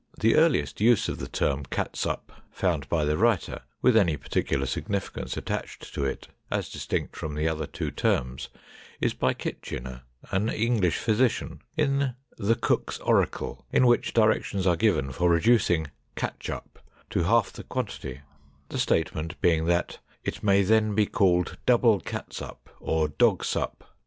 [0.19, 5.37] The earliest use of the term catsup, found by the writer, with any particular significance
[5.37, 8.49] attached to it as distinct from the other two terms,
[8.99, 10.01] is by Kitchiner,
[10.31, 16.79] an English physician, in the Cook's Oracle, in which directions are given for reducing "catchup"
[17.11, 18.21] to half the quantity,
[18.69, 23.83] the statement being that "it may then be called double cat sup or dog sup."